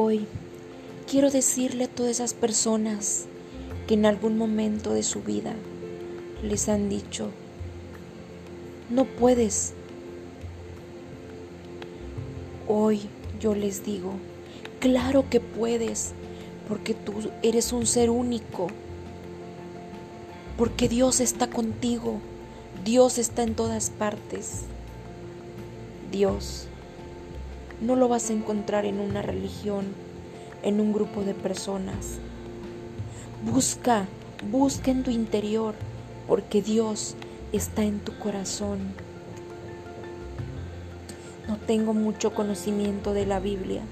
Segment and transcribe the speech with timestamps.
[0.00, 0.28] Hoy
[1.10, 3.26] quiero decirle a todas esas personas
[3.88, 5.56] que en algún momento de su vida
[6.40, 7.30] les han dicho,
[8.90, 9.72] no puedes.
[12.68, 13.08] Hoy
[13.40, 14.12] yo les digo,
[14.78, 16.12] claro que puedes,
[16.68, 18.68] porque tú eres un ser único,
[20.56, 22.20] porque Dios está contigo,
[22.84, 24.62] Dios está en todas partes.
[26.12, 26.68] Dios
[27.80, 29.86] no lo vas a encontrar en una religión,
[30.62, 32.18] en un grupo de personas.
[33.44, 34.06] Busca,
[34.50, 35.74] busca en tu interior,
[36.26, 37.14] porque Dios
[37.52, 38.78] está en tu corazón.
[41.46, 43.82] No tengo mucho conocimiento de la Biblia.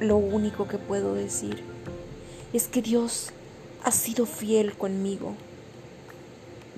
[0.00, 1.62] Lo único que puedo decir
[2.52, 3.30] es que Dios
[3.84, 5.34] ha sido fiel conmigo.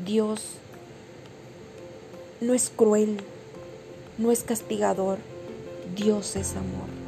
[0.04, 0.56] Dios
[2.40, 3.18] no es cruel,
[4.18, 5.18] no es castigador.
[5.96, 7.02] Dios es amor.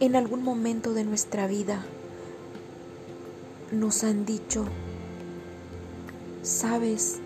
[0.00, 1.84] En algún momento de nuestra vida
[3.70, 4.64] nos han dicho,
[6.42, 7.18] sabes,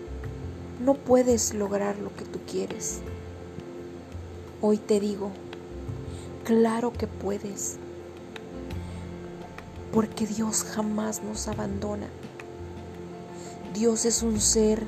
[0.83, 2.99] no puedes lograr lo que tú quieres.
[4.61, 5.31] Hoy te digo,
[6.43, 7.77] claro que puedes,
[9.95, 12.07] porque Dios jamás nos abandona.
[13.73, 14.83] Dios es un ser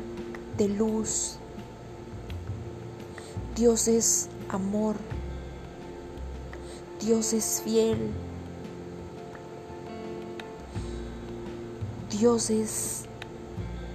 [0.57, 1.37] de luz.
[3.55, 4.97] Dios es amor.
[6.99, 8.11] Dios es fiel.
[12.11, 13.05] Dios es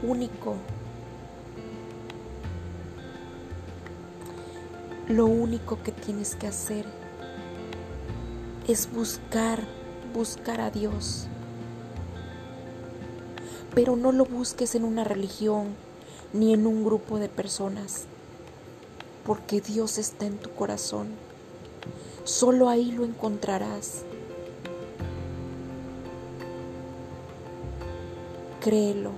[0.02, 0.56] único.
[5.08, 6.86] Lo único que tienes que hacer
[8.66, 9.62] es buscar,
[10.12, 11.26] buscar a Dios.
[13.74, 15.74] Pero no lo busques en una religión
[16.32, 18.04] ni en un grupo de personas,
[19.24, 21.08] porque Dios está en tu corazón.
[22.24, 24.04] Solo ahí lo encontrarás.
[28.60, 29.10] Créelo.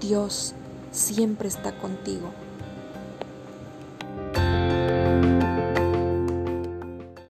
[0.00, 0.54] Dios
[0.92, 2.30] siempre está contigo.